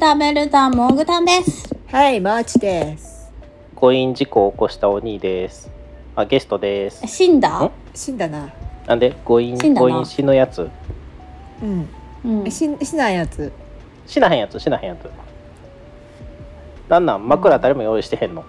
[0.00, 3.32] 食べるたんもぐたんですはい、マーチです。
[3.74, 5.68] 誤飲事故を起こしたお兄です。
[6.14, 7.06] あ、ゲストです。
[7.06, 7.64] 死んだ？
[7.64, 8.48] ん死んだな。
[8.86, 10.70] なんで誤飲誤飲死ぬやつ
[11.62, 11.88] うん。
[12.42, 12.50] うん。
[12.50, 13.52] 死ん死ないやつ？
[14.06, 15.10] 死なへんやつ死なへんやつ。
[16.88, 17.28] なんなん？
[17.28, 18.44] 枕誰も用意してへんの、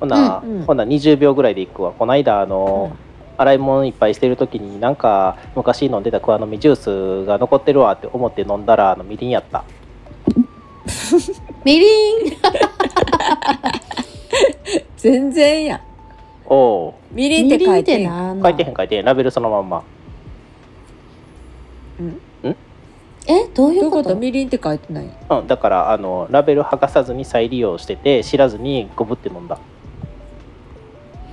[0.00, 0.64] ほな、うんうん。
[0.64, 1.92] ほな20秒ぐらいでいくわ。
[1.92, 2.96] こないだあの、
[3.36, 9.64] 洗い物いっぱいしてる時になんか昔飲んでた桑の実ジュースが残ってるわって思って飲んだらあのみりんやった。
[11.64, 11.86] みり
[12.30, 12.32] ん？
[14.96, 15.80] 全然や。
[16.46, 19.04] おおみりんって書いて書いてへん書いてへん。
[19.04, 19.82] ラベルそのまんま
[23.26, 24.10] えどういどういううここと？
[24.10, 25.10] とみりんって書いてない？
[25.30, 29.58] うん、だからあのラベル剥がさずに再利用してて知らずにゴブって飲んだ。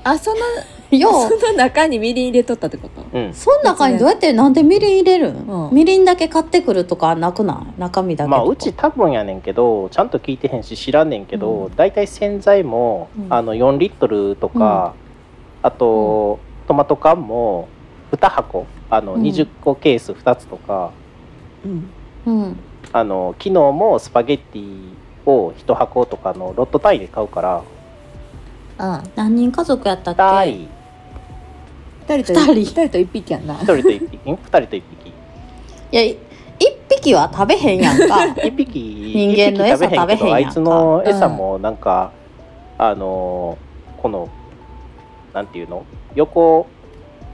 [0.04, 0.38] あ、その、
[0.98, 1.12] よう。
[1.40, 3.04] その中にみりん入れとったってこと？
[3.14, 3.34] うん。
[3.34, 4.00] そん中に。
[4.00, 5.76] どうやってなんでみりん入れるん、うん。
[5.76, 8.36] みりんだけ買ってくるとかなくない中身だけと？
[8.36, 13.28] かまあうち多分やねんけどちゃんと聞いてへんし知らんねんけど、う大体洗剤も、うん。
[13.30, 14.94] あの4リットルとか、
[15.62, 17.68] あと、トマト缶も
[18.12, 19.22] 2箱あのうん。
[19.22, 20.92] 20個ケース2つとか、
[21.66, 21.90] うん。
[22.26, 22.60] うん。
[22.94, 24.94] あの昨日もスパゲッティ
[25.26, 27.64] を1箱とかのロット単位で買うから
[28.78, 30.70] あ何人家族やったっけ？2人。
[32.08, 32.90] 二人と二人。
[32.90, 33.56] と一匹やんな。
[33.56, 34.32] 1人と1匹？
[34.32, 34.82] ん2人と1匹。
[34.82, 34.82] い
[35.92, 36.18] やい
[36.60, 38.16] 一匹は食べへんやんか。
[38.42, 38.80] 1匹
[39.16, 42.12] 人間の餌食べへんやんあいつの餌もなんか、
[42.78, 43.58] あの
[44.02, 44.28] この
[45.34, 45.86] なんていうの？
[46.16, 46.68] 横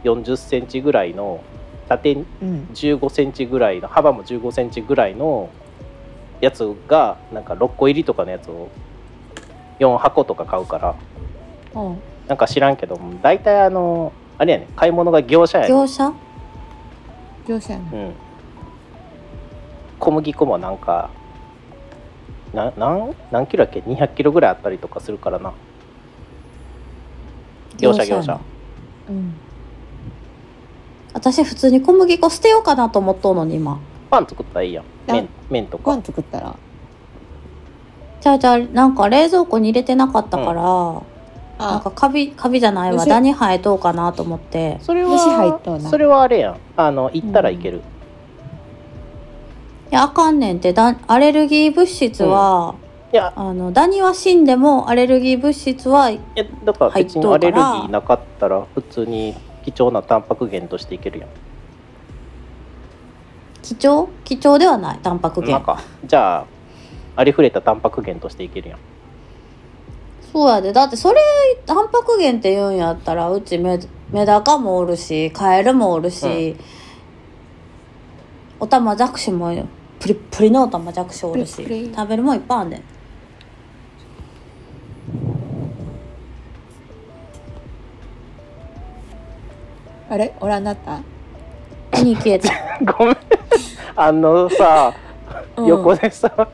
[0.03, 1.43] 4 0センチぐらいの
[1.87, 2.67] 縦うん。
[2.73, 5.49] 15センチぐらいの幅も15センチぐらいの
[6.41, 8.69] やつがなんか6個入りとかのやつを
[9.79, 10.95] 4箱とか買うから
[11.81, 11.97] うん。
[12.27, 16.13] なんか知らんけど大体あのあれやね買い物が業者やね業者？
[17.47, 17.86] 業者やな。
[17.93, 18.13] うん、
[19.99, 21.09] 小麦粉もなんか
[22.53, 25.53] ななん何キロやっけ？200キロぐらいあったりとかするからな
[27.77, 28.39] 業者業者
[29.09, 29.33] うん。
[31.13, 33.79] 私普通に小麦粉捨てようかなと思っとうのに今。
[34.09, 34.83] パン作ったらいいやん。
[34.83, 35.83] あ麺麺とか。
[35.85, 36.55] ご飯作ったら。
[38.21, 41.03] じゃあじゃあなんか冷蔵庫に入れてなかったから、なん。
[41.59, 41.81] あ。
[41.81, 42.97] かカビカビじゃないわ。
[42.97, 44.77] 虫ダニ生えとうかなと思って。
[44.81, 45.89] それ虫入っはとうな。
[45.89, 46.57] それはあれやん。
[46.75, 47.81] あの行ったらいける、い
[49.91, 50.73] やあかんねんって。
[50.73, 52.75] だアレルギー物質は、
[53.11, 53.33] いや。
[53.35, 57.65] あのダニは死んでもアレルギー物質はいやだから別に入っとうから。
[57.65, 59.35] アレルギーなかったら普通に
[59.67, 61.30] 貴重なタンパク源としていけるやん。
[63.61, 64.08] 貴重？
[64.23, 65.00] 貴重ではない。
[65.04, 66.45] タンパクなん源かじゃあ
[67.17, 68.80] ありふれたタンパク源としていけるやん。
[70.32, 70.72] そうやで。
[70.72, 71.20] だってそれ
[71.66, 73.78] タンパク源って言うんやったらうちメ
[74.14, 76.55] メダカもおるしカエルもおるし、
[78.61, 79.54] オタマジャクシも
[79.99, 81.94] プリップリのオタマジャクシおるしプリップリ。
[81.94, 82.82] 食べるもんいっぱいあんね
[90.09, 90.33] あれ？
[90.39, 90.99] おらんなった？
[91.91, 92.49] 何消えた？
[92.93, 93.17] ごめん。
[93.95, 94.93] あのさ、
[95.57, 95.65] うん。
[95.65, 96.47] 横でさ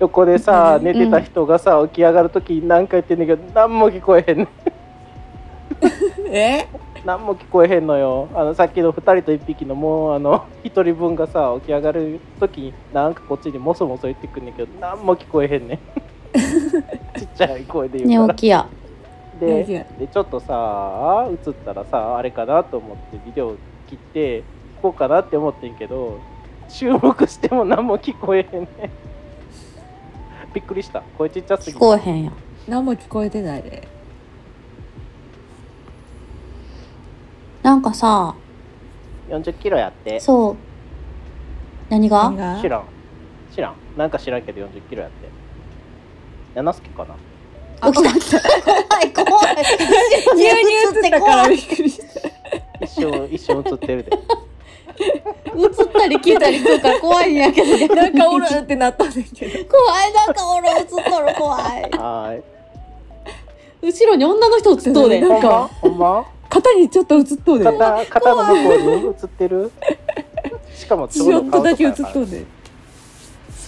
[0.00, 0.84] 横でさうん。
[0.84, 4.48] 寝てた人がさ起き上がる時に何か言ってんねんけど何も聞こえへんねん。
[6.34, 6.68] え？
[7.04, 8.28] 何も聞こえへんのよ。
[8.34, 15.78] あのさっきの2人と1匹のもうあの1人分がさ起き上がる時になんかこっちにもそもそ言ってくんねんけど何も聞こえへんねん。
[17.18, 18.26] ちっちゃい声で言うから。
[18.28, 18.66] 寝起きや
[19.44, 23.56] でちょっとさ映ったらさあれかなと思ってビデオ
[23.88, 24.42] 切って聞
[24.82, 26.20] こうかなって思ってんけど
[26.68, 28.90] 注目しても何も聞こえへんね。
[30.52, 31.02] びっくりした。
[31.18, 32.34] 声ちっちゃすぎ聞てこえへんやん。
[32.68, 33.88] 何も聞こえてないで。
[37.62, 38.34] なんかさ
[39.28, 40.20] 40キロやって。
[40.20, 40.56] そう。
[41.88, 42.32] 何が？
[42.60, 42.84] 知らん。
[43.54, 43.74] 知らん。
[43.96, 45.28] なんか知らんけど40キロやって。
[46.54, 47.14] 七助かな。
[47.92, 48.40] 起きた。
[48.88, 49.23] 怖い怖い
[49.54, 52.04] 急に映ったからびっくりした。
[52.80, 57.94] 一瞬一瞬映ってるで映ったり消えたりするから怖いんやけど。
[57.94, 59.64] なんかおるってなったんだけど。
[59.70, 60.12] 怖い。
[60.12, 61.62] なんか俺映っとる怖い。
[61.92, 62.38] はー。
[62.38, 62.42] い
[63.82, 65.20] 後ろに女の人映っとうで。
[65.20, 66.24] なんかほんま？
[66.48, 67.64] 肩にちょっと映っとうで。
[67.64, 69.72] 肩肩の向こうに映ってる？
[70.74, 72.44] しかもちょっとだけ映っとかやからとうで。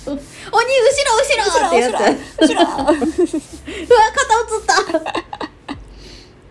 [0.07, 0.23] 鬼後ろ
[1.19, 1.93] 後ろってやつ
[2.41, 2.63] 後ろ。
[2.63, 3.03] うわ肩
[4.45, 5.36] 映った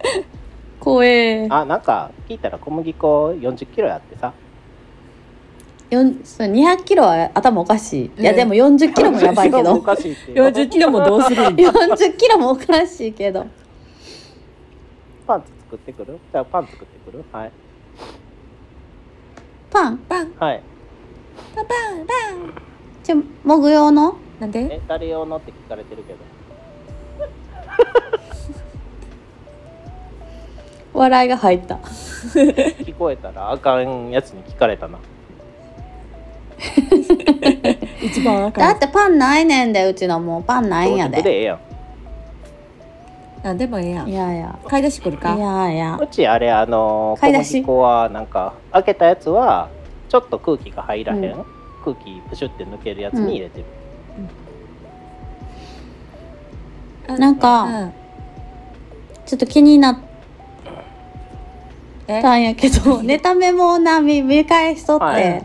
[0.80, 1.48] 怖え。
[1.50, 4.34] あなんか聞いたら小麦粉40キロやってさ。
[5.90, 8.22] よんそう200キロは頭おかしい。
[8.22, 10.34] いやうんでも40キロもやばいけおどかしいって。
[10.34, 13.46] 40キロもどうするんだ40 キロもおかしいけど。
[15.28, 16.19] パンツ作ってくる？
[16.31, 17.24] じゃあパン作ってくる？
[17.31, 17.52] はい。
[19.72, 19.98] パン？
[19.98, 20.31] パン。
[20.40, 20.62] はい。
[21.56, 22.13] パンパンパ
[22.48, 22.54] ン。
[23.04, 24.16] ちょもぐ用の？
[24.40, 24.60] なんで？
[24.72, 25.38] え誰用の？
[25.38, 26.19] って聞かれてるけど
[30.95, 31.75] 笑いが入った。
[31.75, 34.97] 聞こえたらあかんやつに聞かれたな。
[38.01, 41.21] 一番赤いだってパンないねんでうちのもうパンないんやで。
[41.21, 41.59] でええやん。
[43.44, 44.09] なんでもええやん。
[44.09, 44.57] いやいや。
[44.68, 46.00] 買い出し来るいかやいや。
[46.01, 47.62] うちあれあの買い出し。
[47.62, 49.68] 小麦粉はなんか開けたやつは
[50.07, 51.45] ちょっと空気が入らへん、うん。
[51.83, 53.63] 空気プシュって抜けるやつに入れて
[57.07, 57.94] る、なんかうん。
[59.25, 60.05] ちょっと気になっえ
[62.07, 65.44] たんやけど ネタメモをな見見返しとって、はい。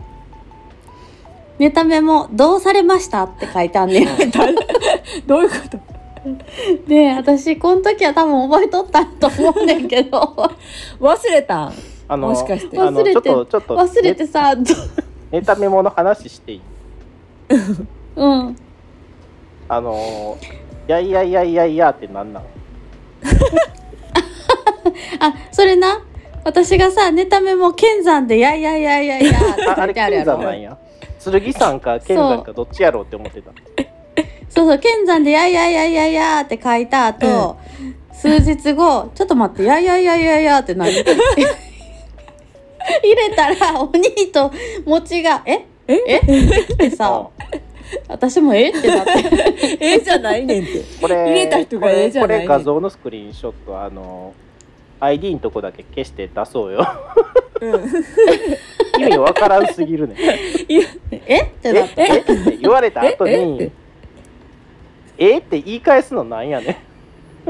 [1.59, 4.05] ネタメモ「どうされました?」って書いてあんねん。
[5.27, 5.79] どういうこと？
[6.87, 10.19] で私この時は多分覚えとったと思うねんけど。
[10.99, 11.73] 忘れたん？
[12.07, 12.77] あのもしかして。
[12.79, 14.53] あの忘れて忘れてさ
[15.31, 16.61] ネタメモの話していい？
[18.15, 18.55] うん。
[19.69, 20.37] あの
[20.87, 22.43] いやいやいやいやいやってなんなん？
[25.19, 26.01] あそれな？
[26.43, 30.31] 私がさネタメモ剣山で「やいやいやいやいや」って書ああれ剣いてあるやろ。
[30.33, 30.77] 山なんや。
[31.23, 33.51] 剣山か剣山かどっちやろうって思ってた。
[34.49, 37.57] そうそう剣山で「やいやいやいやいや」って書いた後、
[38.11, 41.03] 数日後「ちょっと待ってやいやいやいやいや」って何 入
[43.15, 44.51] れたらお兄と
[44.85, 45.65] 餅が「え？
[45.87, 46.01] え？
[46.07, 46.17] え？
[46.17, 47.27] って来てさ。
[48.07, 48.69] 私も「え？
[48.69, 49.11] っ?」てなって。
[49.79, 50.83] え えじゃないねんって。
[50.99, 54.33] これ入れた人がええじゃないこれこれ画像のスクリーンショットあの
[55.01, 56.87] ID のとこだけ消して出そうよ。
[57.59, 57.71] うん。
[59.01, 60.15] 意味わからんすぎるね。
[60.69, 61.41] え？
[61.41, 62.01] ってえなって。
[62.01, 62.19] え？
[62.19, 63.41] って言われた後え？
[63.41, 63.45] え？
[63.45, 63.71] に
[65.17, 65.37] え？
[65.39, 66.75] って言い返すのなんやねん。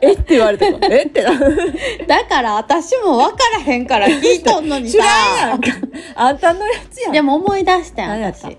[0.00, 0.12] え？
[0.14, 1.04] って言われたからえ？
[1.04, 1.30] ってな。
[1.38, 5.68] だから私も分からへんから聞いとんのに知さらんやんか。
[6.14, 7.12] あんたのやつやん。
[7.12, 8.56] でも思い出した何やん私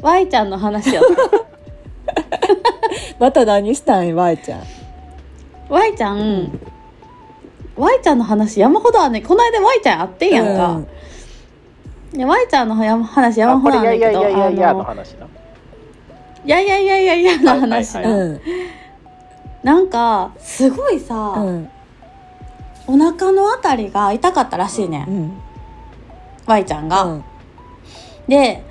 [0.00, 1.10] Y ちゃんの話やった。
[3.20, 4.14] また何したん？
[4.14, 4.62] わいちゃん
[5.74, 6.60] Y ちゃん、
[7.76, 9.22] Y ちゃんの話山ほどあんねん。
[9.24, 10.80] この間 Y ちゃん会ってんやんか、
[12.12, 15.26] で Y ちゃんのや話山ほどあんれいやいやねんけどいやいやいやのあの話な。
[15.26, 18.40] いやいやいやいやいやの話な、ん。
[19.64, 21.68] なんかすごいさ、うん。
[22.86, 25.22] お腹のあたりが痛かったらしいね、うん。
[25.24, 25.32] ん。
[26.46, 27.24] Y ちゃんが、うん。
[28.28, 28.62] で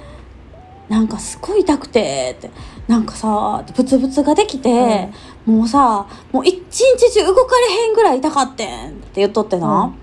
[0.87, 2.49] なんかすごい痛くてって
[2.87, 5.09] なんかさブツブツができて、
[5.45, 9.93] もうさもう一日中動かれへんぐらい痛かってんって言っとってな、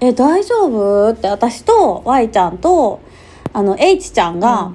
[0.00, 1.10] え大丈夫？
[1.10, 3.00] って私と Y ちゃんと
[3.52, 4.72] あの H ちゃんが、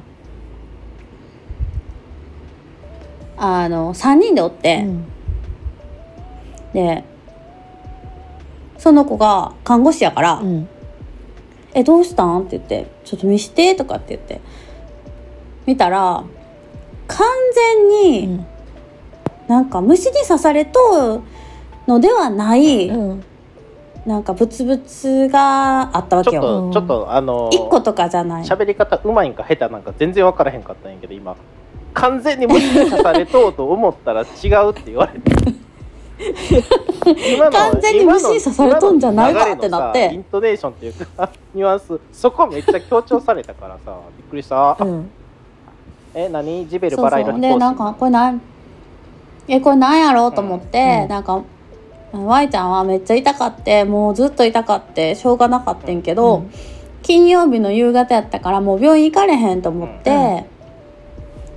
[3.37, 5.05] あの3人でおって、うん。
[6.73, 7.03] で
[8.77, 10.69] その子が看護師やから「うん。
[11.73, 14.39] えどうしたん?」って言って「ちょっと見して」とかって言って。
[15.65, 16.23] 見たら
[17.07, 18.45] 完全に、うん
[19.47, 20.79] なんか虫に刺されと
[21.17, 21.23] う
[21.87, 23.23] のではない、うん
[24.05, 26.41] なんかブツブツがあったわけよ。
[26.41, 28.43] ちょっと、ちょっと、あの一個とかじゃない。
[28.43, 31.35] 喋り方うまいんか下手なんか全然分からへんかったんやけど、今。
[31.95, 34.25] 完全に虫に刺されとうと思ったら違う
[34.69, 35.31] って言われて。
[37.35, 44.77] 今の完全に虫に刺されとんじゃないわ今のってなって流れのさイントネーションっていうか、ニュアンス、そこめっちゃ強調されたからさ、びっくりした。
[44.79, 45.09] うん
[46.15, 46.67] え、何？
[46.69, 48.41] ジベルバラ色そうでなんかこれなん
[49.47, 51.09] えこれなんやろうと思って、うん。
[51.09, 51.43] なんか
[52.13, 56.51] Y ちゃんはめっちゃ痛かってもうずっと痛かってしょうがなかったんけど、うん。
[57.03, 60.45] 金曜日の夕方やったからもう病院行かれへんと思って、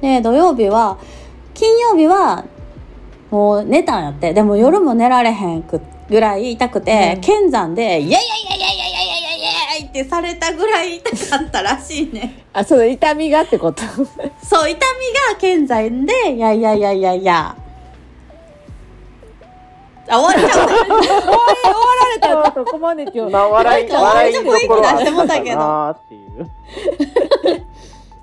[0.03, 0.99] で土曜日は
[1.55, 2.45] 金曜日は
[3.31, 4.35] もう寝たんやって。
[4.35, 7.21] でも夜も寝られへんくぐらい痛くて、うん。
[7.21, 8.17] 剣山で「イエイイエイイエ
[8.75, 8.77] イ
[9.88, 12.45] ってされたぐらい痛かったらしいね。
[12.52, 13.83] あその痛みがってこと？
[13.83, 14.78] そう痛みが
[15.38, 17.57] 剣山で「いやいやいやいやいや」
[20.11, 21.37] あ終わっちゃうね 終わ
[22.00, 22.52] られた。
[22.52, 25.61] とこまで今日な笑い、なんか笑いどころはあ雰囲気出してもうたけど。
[26.14, 26.47] いう。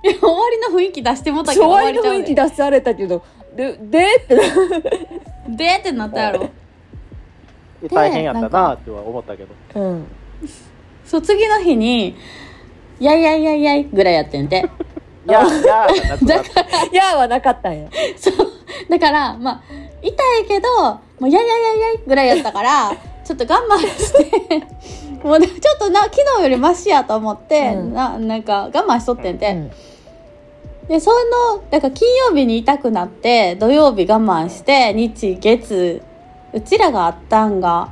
[0.04, 3.22] いや終わりの雰囲気出してもうたけど終わりの雰囲気出されたけど。
[3.56, 6.50] ででってなででってなったやろ。
[7.82, 9.80] で大変やったなーっては思ったけど。
[9.80, 10.08] うん
[11.06, 12.16] そう次の日に
[13.00, 14.66] 「いやいやいやいやい」ぐらいやってんて。
[15.28, 16.62] いや、いやーじゃなくなった。
[16.86, 17.90] いやーはなかったんや。
[18.16, 18.36] そう。
[18.90, 19.62] だからまあ
[20.02, 20.70] 痛いけど
[21.20, 22.92] 「もういやいやいやいやい」ぐらいやったから
[23.26, 24.68] ちょっと我慢して。
[25.26, 27.94] もうねちょっとな昨日よりマシやと思って、うん。
[27.94, 29.72] ななんか我慢しとってんて、うん。
[30.88, 36.02] でそのだから金曜日に痛くなって土曜日我慢して日月
[36.54, 37.90] うちらがあったんが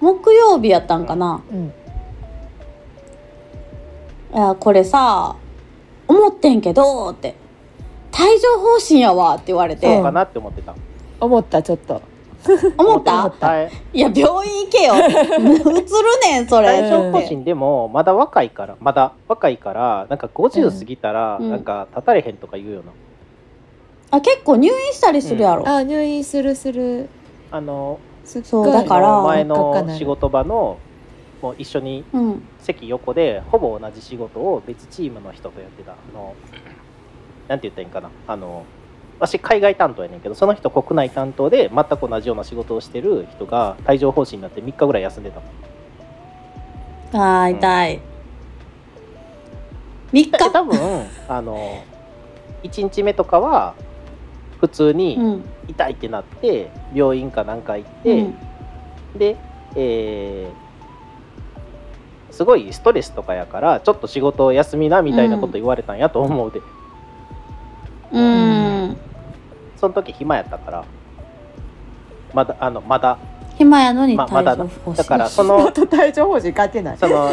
[0.00, 1.72] 木曜日やったんかな、うん
[4.32, 5.36] いやこれさ
[6.06, 7.34] 思ってんけどって
[8.12, 9.86] 帯状疱疹やわって言われて。
[9.86, 10.74] そうかなって思ってた。
[11.20, 12.02] 思ったちょっと。
[12.78, 13.30] 思った？
[13.40, 13.70] はい。
[13.92, 14.94] いや病院行けよ。
[14.94, 16.80] うつるねんそれ。
[16.80, 21.50] 帯状疱疹でもまだ若いからまだ若いからなんか50過ぎたらうん。
[21.50, 22.92] なんか立たれへんとか言うよな、
[24.10, 27.08] あ結構入院したりするやろ、あ入院するする。
[27.50, 29.22] あのすっそうごいだから。
[29.22, 30.78] 前の仕事場の
[31.42, 32.42] もう一緒にうん。
[32.58, 35.92] 席横でほぼ同じ仕事を別チームの人とやってた。
[35.92, 36.34] あの
[37.48, 38.10] なんて言ったらいいんかな。
[38.26, 38.64] あの
[39.18, 45.40] 私海外担当やねんけどその人国内担当で全く同じような仕事をしてる人が帯状疱疹になって3日ぐらい休んでた。
[45.40, 45.50] もん
[47.22, 48.00] あー痛い、
[50.12, 50.50] 3日？
[50.50, 50.78] 多分
[51.28, 51.82] あの
[52.62, 53.74] 1日目とかは
[54.60, 55.44] 普通うにん。
[55.68, 58.34] 痛いってなって病院かなんか行って、うん。
[59.18, 59.36] で、
[59.76, 60.69] えー
[62.40, 66.62] すごいストレスとかやからちょっと仕事を休みなみたいなこと言われたんやと思うで、
[68.12, 68.96] うん。
[69.76, 70.84] その時暇やったから。
[72.32, 73.18] まだあのまだ、
[73.58, 74.64] 暇やのに帯ままだだ。
[75.04, 75.86] から そのその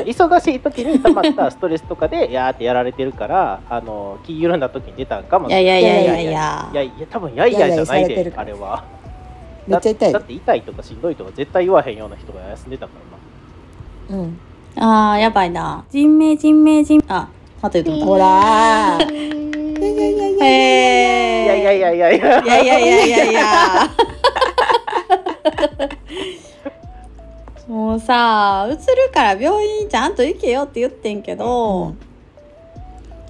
[0.03, 6.01] 忙しい時に溜まったストレスとかでやーってやられてるからあの気緩んだ時に出たんかもいやいやいやいや。
[6.01, 6.33] いいややい
[6.73, 6.81] や。
[6.83, 8.83] いや多分やいやいじゃないであれは。
[9.67, 12.91] めっちゃ痛いだだって痛いとかしんどいとか絶対言わへんような人が休んでたか
[14.09, 14.21] らな。
[14.23, 14.39] うん
[14.79, 15.85] あー、やばいな。
[15.89, 17.15] 人名、人名、人名。
[17.15, 17.27] あ、
[17.61, 19.37] 待ってほらー。
[20.39, 20.45] い
[21.47, 21.67] やいや。
[21.67, 23.43] いやいやいやいやいやいやいや。
[27.67, 31.93] もうさ、うつるから病院ちゃんと行けよって言ってんけど、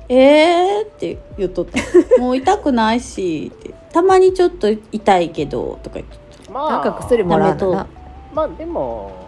[0.09, 1.79] えーって言っとった。
[2.21, 6.17] もう痛くないし、ってたまにちょっと痛いけど、とか言って。
[6.51, 7.87] まあなんか薬もらう
[8.33, 9.27] まあでも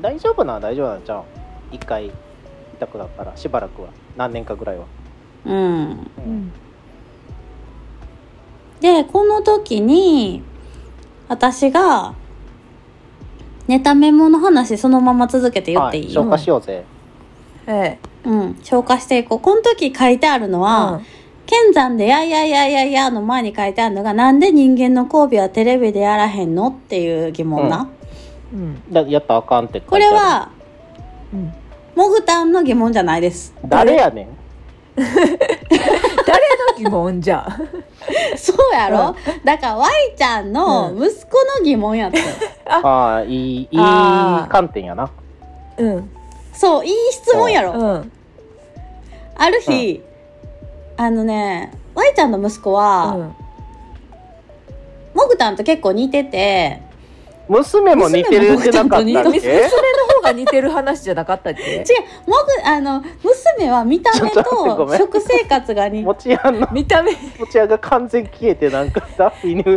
[0.00, 1.24] 大丈夫なら大丈夫なんちゃう
[1.72, 2.10] 一回
[2.76, 4.84] 痛くだからしばらくは何年かぐらいは。
[5.44, 6.52] うん、うん、
[8.80, 10.42] でこの時に
[11.28, 12.14] 私が
[13.66, 16.84] ネタメモの話そのまま続けて言っていい、はい、消化しようぜ。
[17.66, 19.40] ええ、うん、消化していこう。
[19.40, 21.04] この時書いてあるのは、うん
[21.46, 27.88] 剣山で「やいやいやいやいや」の前に書いてあるのが「なんで人間の交尾はテレビでやらへんの?」っていう疑問な。
[28.52, 30.50] うん、うん、やっぱあかんってこれは、
[31.32, 31.52] うん、
[31.94, 33.54] モグタンの疑問じゃないです。
[33.66, 34.28] 誰やねん。
[36.78, 37.46] 疑問じゃ。
[38.36, 42.18] そうやろ、だから Y ちゃんの息子の疑問やった。
[42.18, 42.24] よ、
[42.66, 43.68] ああいいいい
[44.48, 45.10] 観点やな。
[45.78, 46.10] うん。
[46.52, 48.12] そういい質問やろ、うん。
[49.36, 50.02] ある日、
[50.96, 53.34] あのね Y ちゃんの息子は、うん。
[55.14, 56.82] モグタンと結構似てて
[57.48, 59.12] 娘も似てるってなかったっけ？
[59.12, 59.62] 娘の
[60.16, 61.62] 方が似てる話じゃなかったっけ？
[61.62, 61.84] 違う
[62.26, 64.42] モグあの娘は見た目と
[64.96, 67.12] 食生活が似もちやんの見た目。
[67.12, 69.76] もちやが完全消えてなんかダッフィーに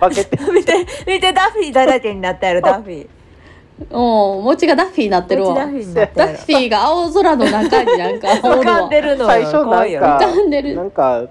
[0.00, 0.38] 化けて。
[0.52, 3.08] 見て見てダッフィーだらけになったやろダッフィー。
[3.90, 5.54] お餅がダッフィーになってるわ。
[5.54, 10.74] ダッフィーが青空の中になんかお 浮かんでるのよ最初なんか浮かんでる。
[10.76, 11.22] なんか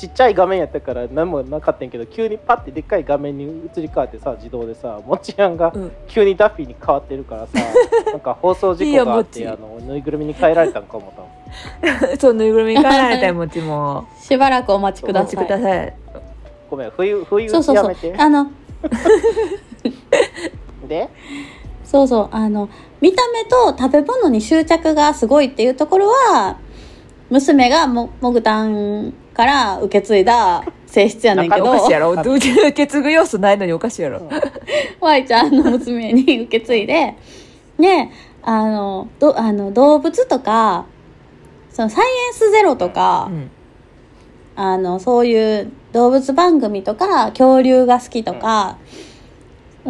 [0.00, 5.92] ちっちゃい画面やったから何もなかったんやけど急にパッてでっかい画面に移り変わってさ自動でさもちやんがうん。
[6.08, 7.58] 急にダッフィーに変わってるからさ
[8.06, 11.12] なんか放送事故があっていいよあのぬいぐるみに変えられたんかも
[12.10, 14.06] た そうぬいぐるみに変えられたよもちも。
[14.18, 15.44] しばらくお待ちください。
[15.44, 15.94] ください
[16.70, 17.84] ごめん冬冬そうそうそう。
[17.84, 18.46] やめてあの。
[20.88, 21.10] で？
[21.84, 22.28] そうそう。
[22.30, 22.70] あの
[23.02, 26.56] 見た目と食べ物に執着がすごいっていうところは
[27.28, 31.70] 娘がもモグタンから受け継いだ性質やねんけど。
[31.70, 32.12] おかしいやろ？
[32.18, 34.22] 受け継ぐ要素ないのにおかしいやろ
[35.00, 37.14] ？Y ちゃんの娘に受け継いで。
[37.78, 40.86] ねあのどあの動物とか
[41.70, 43.50] そのサイエンスゼロとか、うん。
[44.56, 48.76] あのそういう動物番組とか恐竜が好きとか、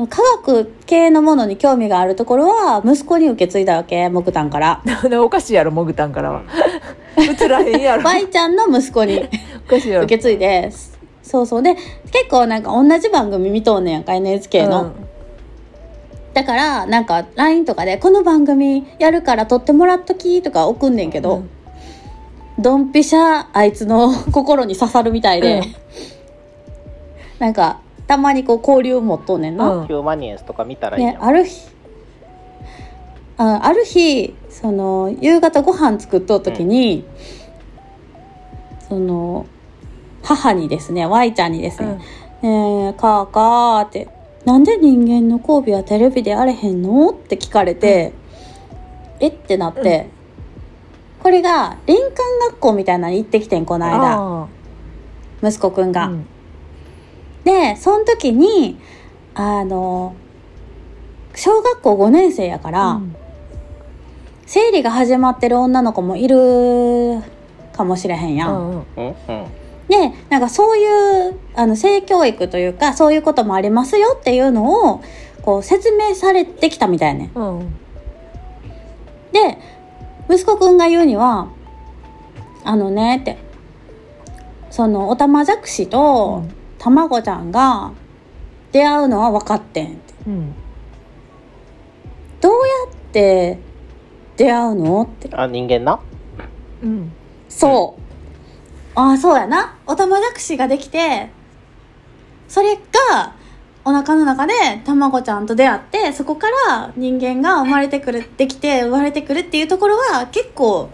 [0.08, 4.82] 科学系のものに興味があるところは息子に受け継いだわけ木炭から。
[5.20, 6.42] おかしいやろモグタンからは
[7.24, 8.02] 映らへんやろ。
[8.04, 9.28] Y ちゃんの息子に
[9.66, 10.70] 受け継いで。
[11.22, 11.62] そうそう。
[11.62, 14.82] で結構なんか同じ番組見とんねやんか NHK の。
[14.84, 14.92] うん。
[16.34, 21.50] だからなんか LINE とかで「この番組やるから撮ってもらっとき」とか送んねんけど、うん。
[22.58, 25.64] ドンピシャあいつの 心に刺さるみたいで、うん。
[27.38, 29.70] なんかたまにこう交流持っとんねんな。
[29.70, 29.86] うん。
[29.86, 31.68] ヒューマニエンスとか見たらいいやん、ねある日
[33.42, 37.06] あある日その夕方ご飯作っとう時に、
[38.86, 39.46] その
[40.22, 41.98] 母にですね Y ちゃんにですね
[42.42, 44.08] 「ねえかあかあ」って
[44.44, 48.12] 「なんで人間の交尾はテレビでやれへんの?」って聞かれて、
[49.20, 49.28] え？
[49.28, 50.10] ってなって、
[51.22, 52.10] これが林間
[52.48, 54.18] 学校みたいなのに行ってきてんこの間。
[54.18, 54.48] あ
[55.42, 56.12] 息子くんが。
[57.44, 58.78] でその時に
[59.34, 60.14] あの
[61.34, 63.16] 小学校5年生やから、うん
[64.52, 67.22] 生理が始まってる女の子もいる
[67.72, 68.84] かもしれへんやん。
[69.88, 75.02] でなんかそういうあの性教育というかそういうこともありますよっていうのを
[75.42, 77.30] こう説明されてきたみたいね。
[77.36, 77.76] うん。
[79.30, 79.56] で
[80.28, 81.46] 息子くんが言うには
[82.64, 83.38] 「あのね」って
[84.68, 86.42] そのオタマジャクシと
[86.80, 87.92] 卵ちゃんが
[88.72, 90.14] 出会うのは分かってんって。
[90.26, 90.54] うん。
[92.40, 92.58] どうや
[92.90, 93.69] って
[94.40, 95.02] 出会うの？
[95.02, 96.00] ってあ人間な？
[96.82, 97.12] うん
[97.46, 98.98] そう。
[98.98, 99.76] ああ、そうやな。
[99.86, 101.28] オタマジャクシができて、
[102.48, 103.34] それが、
[103.84, 104.54] お腹の中で
[104.86, 110.88] 卵ちゃんと出会って、そこから人間が生まれてくる、できて生まれてくるっていうところは結構、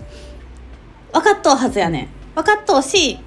[1.13, 2.09] 分かっとうはずやねん。
[2.35, 3.21] 分かっとうし、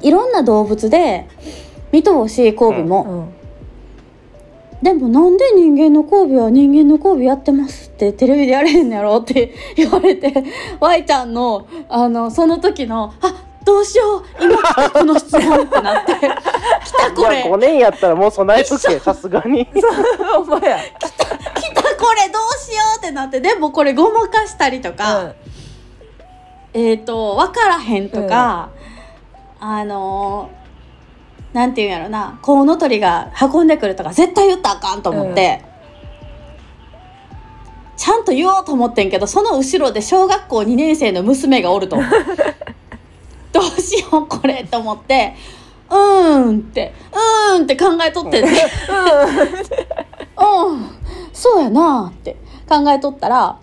[0.00, 1.28] いろんな動物で
[1.92, 3.04] 見とうし、交尾も。
[3.04, 3.39] うん
[4.82, 10.32] でもなんで人間の交尾は人間の交尾やってますってテレビでやれへんのやろって言われて
[10.80, 17.36] Y ちゃんのあのその時の「あどうしよう今来たこの質問」ってなって「来たこれ。
[17.36, 19.68] いや5年やったらもう備えとけ さすがに。
[20.38, 20.78] お前や。
[20.78, 25.34] 来たこれどうしよう」ってなってでもこれごまかしたりとか、
[26.72, 28.70] えっ、と分からへんとか、
[29.60, 30.59] あのー
[31.52, 35.64] なんていうんやろなコウノトリが運んでくるとか絶対言ったらあかんと思って、
[37.96, 41.96] ちゃんと言おうと思ってんけどその後ろで小学校2年生の娘がおると。
[43.52, 45.34] どうしようこれと思って
[45.90, 48.50] うーんってうーんって考えとってんね。
[50.38, 50.90] うん。
[51.34, 52.36] そうやなって
[52.68, 53.56] 考えとったら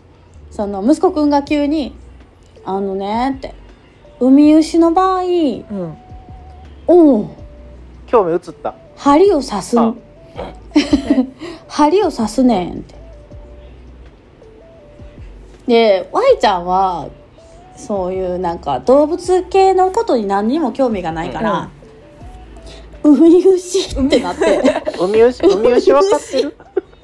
[0.52, 1.96] その息子くんが急に
[2.66, 3.56] 「あのね」って
[4.20, 5.98] 「ウミウシの場合うん。
[6.90, 7.37] うん
[8.08, 8.74] 興味移った。
[8.96, 9.94] 針を刺すあ。
[11.68, 12.96] 針を刺すねん」って。
[15.68, 17.08] で Y ちゃんは
[17.76, 21.70] そういうなんか動物系のことに何にも興味がないから
[23.04, 24.62] 「ウミウシ」ってなって。
[25.00, 26.56] ウミウシウミウシ分かってる？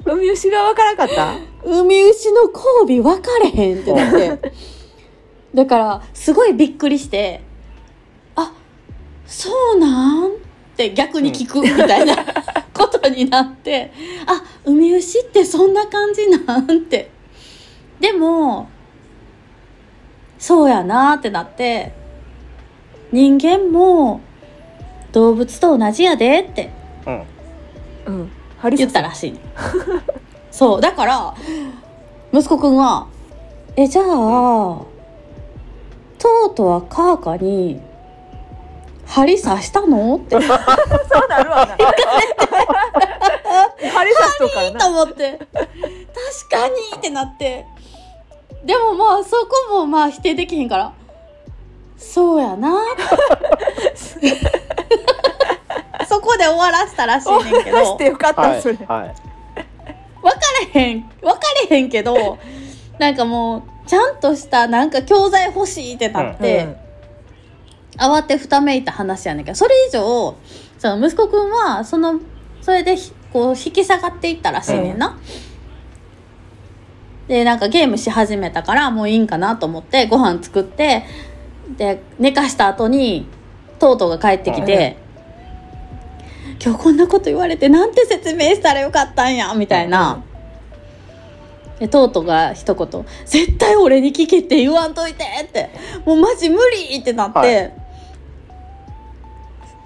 [0.06, 1.34] ウミウシがわからんかった？
[1.64, 4.52] ウミウシの交尾分かれへんってなって。
[5.54, 7.42] だからすごいびっくりして
[8.34, 8.52] 「あ
[9.26, 10.32] そうなん?」
[10.74, 12.16] って逆に聞くみたいな
[12.74, 13.92] ことになって
[14.26, 17.10] 「あウミウシってそんな感じなん?」って。
[18.00, 18.68] でも
[20.38, 21.92] そうやなってなって
[23.12, 24.20] 人間も
[25.12, 26.70] 動物と同じやでって
[27.06, 27.22] うん。
[28.06, 28.30] うん。
[28.58, 29.38] 針言ったらしいね。
[30.50, 31.34] そうだから
[32.32, 33.06] 息子くんは
[33.76, 37.80] 「えじゃあトートはカーカに
[39.06, 40.36] 針刺したの?」って。
[40.40, 40.48] そう
[41.28, 41.76] なるわな。
[43.90, 45.38] 針刺しとくからとな思って。
[45.38, 45.48] 確
[46.50, 47.66] かにってなって。
[48.64, 50.92] でもまあそこもまあ否定できへんから。
[51.96, 52.80] そうやな。
[56.08, 57.96] そこで終わらせたらしいねんけど。
[57.96, 59.14] てよかった、はいそれはい。
[60.22, 60.38] 分か
[60.74, 61.10] れへん。
[61.20, 61.40] 分か
[61.70, 62.38] れへんけど
[62.98, 66.83] なんかもうちゃんとしたなんか教材欲しいってなって、
[67.98, 70.36] 慌てふためいた話やねんけどそれ以上
[70.78, 72.20] その息子くんはその
[72.60, 75.18] それでひこう引き下がっていったらしいねんな。
[77.28, 81.04] でなんかゲームし始めたからもういいんかなと思ってご飯作って
[81.78, 83.26] で寝かした後に
[83.78, 84.98] トートが帰ってきて
[86.62, 90.22] 「今日こんなこと言われてなんて説明したらよかったんや」みたいな。
[91.78, 95.70] でトートが一言「絶対俺に聞けって言わんといて」って
[96.06, 97.83] 「もうマジ無理!」ってなって、はい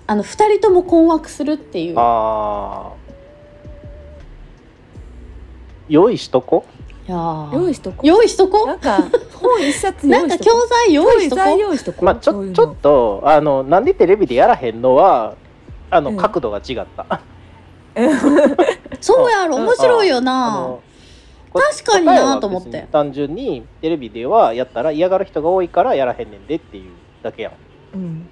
[0.09, 1.95] あの二人とも困惑するっていう。
[1.99, 3.09] あー。
[5.91, 6.65] 用意しとこ？
[7.07, 7.55] いやー。
[7.55, 8.07] 用意しとこ？
[8.07, 8.67] 用意しとこ？
[8.67, 9.03] なんか
[9.35, 10.51] 本一冊なんか教
[10.91, 11.43] 用意しとこ？
[11.43, 11.99] 材用意しとこ？
[12.01, 15.37] 教材用意しとこまあちそういうちょっとあのなんでテレビでやらへんのは
[15.91, 16.17] あの、うん。
[16.17, 17.21] 角度が違った。
[19.03, 19.59] そうやろ。
[19.59, 19.65] うん。
[19.65, 20.83] 面白いよあなの
[21.53, 22.87] こ確かにな答えはと思って。
[22.91, 26.93] 単純にテレビではやったら嫌がる人が多いからやらへんねんでっていう
[27.23, 27.53] だけやん。
[27.93, 28.27] うん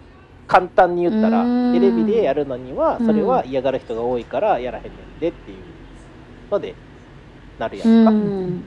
[0.47, 3.07] 簡単に言ったらテレビでやるのにはうん。
[3.07, 5.59] それは嫌がる人が多いからやらへんねんでっていう
[6.51, 6.75] ので
[7.59, 8.63] なるやうんか、ん。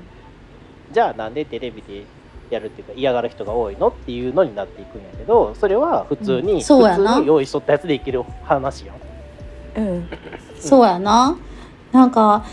[0.91, 2.03] じゃあなんでテレビで
[2.49, 6.59] やるっていうか嫌がる人が多いのっていうのになっていくんやけどそれは普通に、うん。
[6.59, 8.95] 普通に用意しとったやつでいける話やん。
[9.77, 10.09] うん。
[10.59, 11.37] そうやな。
[11.91, 12.45] なんか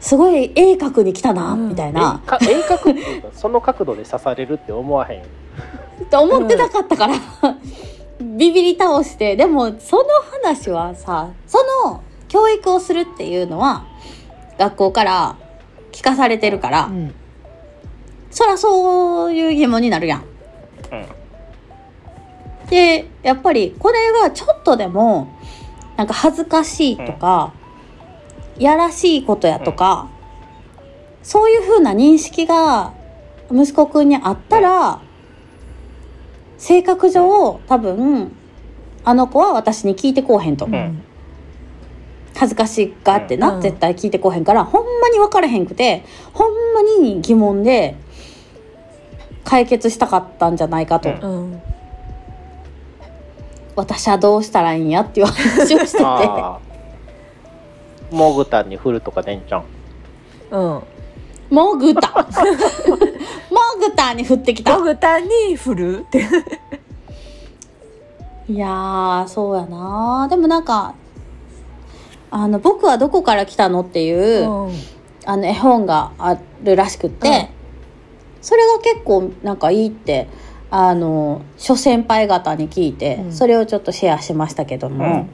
[0.00, 1.68] すごい鋭角に来たな、うん。
[1.70, 2.20] みたいな。
[2.26, 5.22] 鋭角っていうかその角度で刺されるって思わへん
[6.12, 7.14] って思ってなかったから、
[8.20, 9.34] ビビり倒して。
[9.34, 10.04] でもその
[10.42, 13.86] 話はさその教育をするっていうのは
[14.58, 15.36] 学校から
[15.90, 17.14] 聞かされてるから、うん。
[18.30, 20.20] そらそういう疑問になるやん。
[20.20, 20.28] うん。
[22.68, 25.34] でやっぱりこれがちょっとでも
[25.96, 27.54] なんか恥ずかしいとか、
[28.58, 30.10] やらしいことやとか、
[31.22, 32.92] そういう風な認識が
[33.50, 35.00] 息子くんにあったら、
[36.62, 38.30] 性格上多分
[39.02, 41.02] あの子は私に聞いてこうへんと、ん。
[42.36, 43.60] 恥ずかしがってな、うん。
[43.60, 47.96] 絶対聞いてこうへんからほんまに分からへんくてほんまに疑問で
[49.42, 51.52] 解決したかったんじゃないかと、うん。
[51.52, 51.62] うん。
[53.74, 56.04] 私はどうしたらいいんやっていう話をしてて。
[56.04, 56.60] ああ
[58.12, 59.64] モグタンに振るとかでんちゃん
[60.52, 60.82] うん
[61.52, 62.22] モグタモ
[63.78, 64.78] グタに降ってきた。
[64.78, 66.00] モグタに振る？
[66.00, 66.26] っ て
[68.48, 70.26] いやーそうやな。
[70.30, 70.94] でもなんか
[72.30, 74.72] あの「僕はどこから来たの?」っていう、うん。
[75.26, 77.46] あの絵本があるらしくって、うん。
[78.40, 80.28] それが結構なんかいいって
[80.70, 83.32] あの諸先輩方に聞いて、うん。
[83.32, 85.30] それをちょっとシェアしましたけども、うん。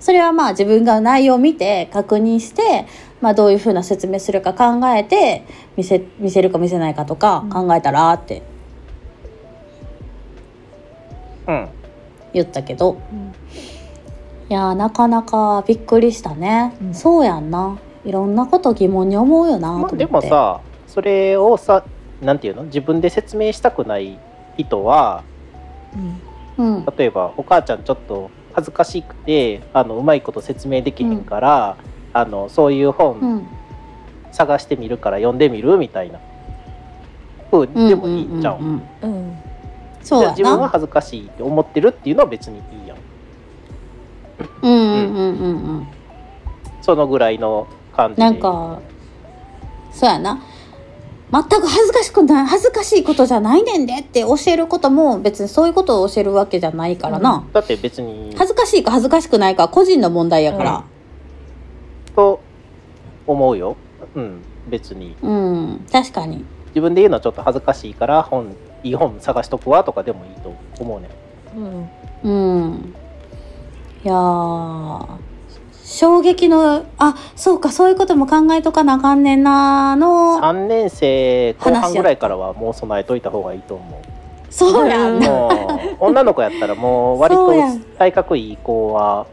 [0.00, 2.86] それはまあ自分が内容を見て確認して、
[3.20, 5.44] まあ、どういうふうな説明するか考えて
[5.76, 7.50] 見せ見せるか見せないかとかうん。
[7.50, 8.42] 考えたらって
[11.46, 11.68] うん。
[12.32, 13.34] 言ったけど、うん。
[14.48, 16.94] いやーなかなかびっくりしたね、うん。
[16.94, 17.78] そうやんな。
[18.04, 21.84] いろんなこと疑問に思うよなと思って、まあでもさそれをさ
[22.22, 22.64] なんていうの？
[22.64, 24.18] 自分で説明したくない
[24.56, 25.24] 人は
[26.58, 26.76] うん。
[26.76, 26.86] うん。
[26.96, 31.76] 例えばお母ちゃんちょっと恥ずかしくてあのうまいこと説明できへんから、
[32.12, 33.46] あのそういうう本ん。
[34.32, 36.20] 探してみるから読んでみるみたいな
[37.50, 37.88] 風うん。
[37.88, 39.36] でもいいじゃん,、うんうんうんうん。
[40.02, 42.98] そう自分はな恥ずかしいって思ってるっていうのは別にいいやん。
[44.62, 45.86] うんうんうんうんうん。
[46.80, 48.22] そのぐらいの感じで。
[48.22, 48.78] なんか
[49.92, 50.40] そうやな。
[51.32, 58.34] 全く恥ずかしくない恥ずかしいことじゃないねんでって教えることも別にそういうことを教えるわけじゃないからな、だって別に。
[58.36, 60.84] 恥ずかしいか恥ずかしくないかは個人の問題やから
[62.20, 62.40] と
[63.26, 63.76] 思うよ。
[64.14, 65.16] うん別に。
[65.22, 66.44] うん、確かに。
[66.68, 68.54] 自分で言うのはちょっと恥ずかしいから本
[68.84, 71.10] いい本探しとくわとかでもいいと思うね
[71.56, 71.90] うん。
[72.22, 72.94] うん。
[74.04, 75.06] いやー
[75.84, 80.38] 衝撃のあそうかそういうことも考えとかなあかんねんなの。
[80.40, 84.52] 3年生後半ぐらいからはもう備えといた方がいいと思う。
[84.52, 85.18] そうやん。
[85.18, 85.48] なも
[86.00, 87.52] う女の子やったらもう割と
[87.98, 89.26] 体格いい子は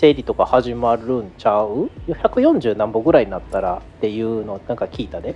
[0.00, 5.34] 生理とか始まるんちゃう？140何歩ぐらいになったらっていうのなんか聞いたで。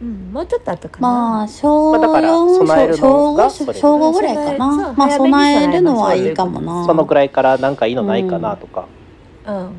[0.00, 1.08] うんもうちょっと後かな。
[1.08, 6.84] まあ小まあだから4備える小のが小それ小5ぐらいかそうなまあ備えるのはいいかもな。
[6.84, 8.86] そのくらいからなんかいいのないかなとか、
[9.44, 9.70] うん。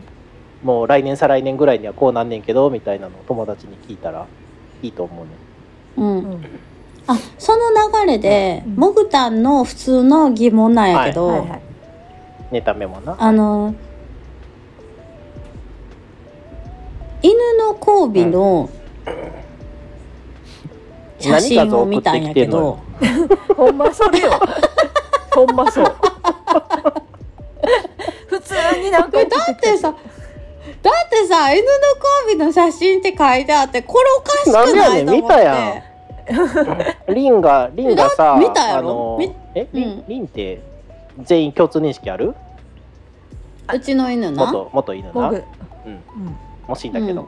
[0.61, 4.27] もう来年再来年ぐらいにはこうなんねんけどみたいなのを友達に聞いたら
[4.81, 5.31] いいと思うね。
[5.95, 6.17] うん。
[6.17, 6.45] うん。
[7.07, 7.69] あその
[8.05, 8.75] 流れで、うん。
[8.75, 11.61] モグタンの普通の疑問なんやけど、はいはい。
[12.51, 13.15] ネタメモな。
[13.17, 13.73] あの
[17.25, 18.69] 犬の交尾の
[21.19, 22.77] 写真を見たんやけど、
[23.57, 24.29] ほんまそれよ。
[25.33, 25.85] ほんまそう。
[28.27, 29.91] 普通になんかだってさ
[30.83, 31.69] だってさ犬の
[32.29, 35.17] 交尾の写真って書いてあってこれおかしくないと思って。
[35.17, 35.83] ねん見たや
[37.09, 38.79] リンがリンがさ見たやろ？
[38.79, 40.03] あのみえリン,、うん。
[40.07, 40.61] リンって
[41.23, 42.35] 全員共通認識ある？
[43.73, 44.45] うちの犬な。
[44.45, 45.11] 元元犬な？
[45.13, 45.91] 僕うん。
[45.91, 47.27] うんもしいんだけど、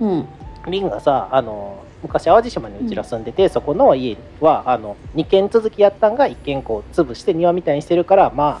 [0.00, 0.28] うん。
[0.68, 8.60] リンがさあの昔淡路島にうちら住んでて、そこの家はあの2軒続きやったんが1軒こう潰して庭みたいにしてるからま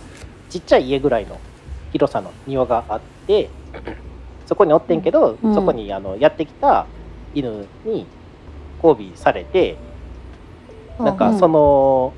[0.50, 1.38] ちっちゃい家ぐらいの
[1.92, 3.50] 広さの庭があって
[4.46, 5.54] そこにおってんけど、うん。
[5.54, 6.86] そこにあのやってきた
[7.34, 8.06] 犬に
[8.82, 9.76] 交尾されて、
[10.98, 12.12] なんかその、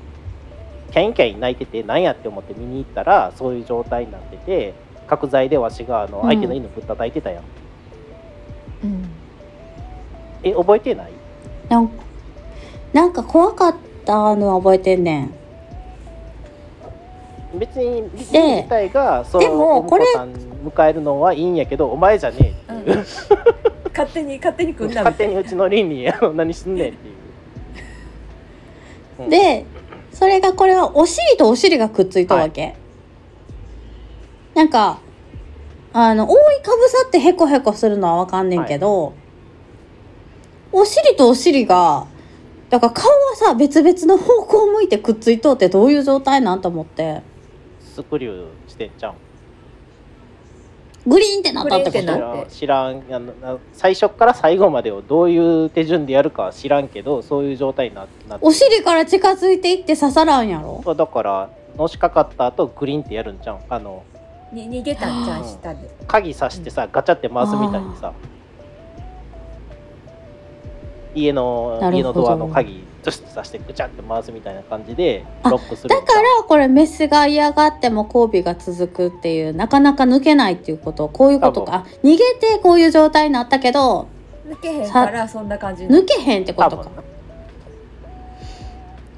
[0.91, 4.73] キャインキャイン泣いててなんやって思って見に行ったらそういう状態になってて
[5.07, 6.27] 角材でわしがあのうん。
[6.27, 7.43] 相手の犬ぶったたいてたやん、
[8.83, 9.05] うん。
[10.43, 11.11] え覚えてない？
[11.69, 11.93] なんか
[12.93, 15.33] なんか怖かったのは覚えてんねん。
[17.57, 18.31] 別に自
[18.67, 20.05] 体がそでのおもこれ
[20.65, 22.97] 迎えるのはいいんやけどお前じゃねえっていう、
[23.95, 27.13] 勝手に勝手に来んなみ勝手にうちの倫理や何すんねんっていう、
[29.19, 29.65] うんで
[30.11, 32.75] それがこれはお尻とお尻がくっついたわけ、
[34.55, 34.99] なんか
[35.93, 39.13] あの覆いかぶさってヘコヘコするのはわかんねんけど、
[40.71, 42.07] お尻とお尻が
[42.69, 47.21] だから顔はさ別々の方向を向いてくっついとうってどういう状態なんと思って。
[47.81, 49.15] スクリューしてんじゃん？
[51.07, 52.47] グリーンってなったってこと？
[52.49, 58.45] 知らんあのな最初から最後までをどういう手順でやるかは知らんけどそういう状態にななって。
[58.45, 60.81] お尻から近づいていって刺さらんやろ？
[60.95, 64.03] だからのしかかった後グリーンってやるんじゃんあの
[64.55, 65.89] に逃げたんじゃん下で。
[66.07, 68.13] 鍵さしてさガチャって回すみたいにさ。
[71.13, 81.07] 家の家のドアの鍵ドシッとさしてグチャって回すみたいな感じでロックするだからこれメスが嫌がっても交尾が続くっていうなかなか抜けないっていうこと。
[81.07, 81.73] こういうことか。
[81.73, 84.09] あ逃げてこういう状態になったけど
[84.45, 86.91] 抜けへんからそんな感じ抜けへんってことか。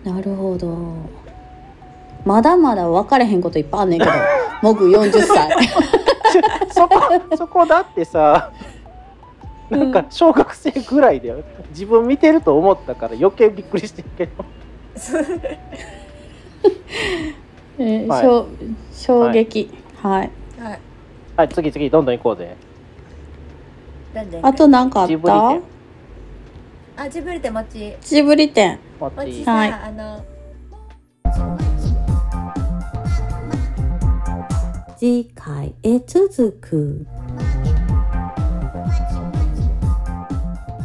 [0.04, 0.78] なるほど。
[2.26, 4.12] まだまだ分かれへんこといっぱいあんねんけど
[4.62, 5.50] モグ40歳。
[6.72, 7.02] そこ
[7.38, 8.52] そこだってさ
[9.70, 14.46] なんか小学生ぐらいで自分見てると思ったから余計びっくりしてるけど。
[17.80, 18.22] えーはい。
[18.22, 18.48] 衝
[18.93, 19.70] 衝撃。
[20.02, 20.80] はい、はい。
[21.36, 22.56] はい次次どんどん行こうぜ。
[24.41, 25.62] あと何かあっジブリ展
[26.96, 29.43] たあジブリって餅ジブリ展もっち。
[29.46, 29.72] はい。
[29.72, 30.26] あの
[34.97, 37.05] 次回へ続く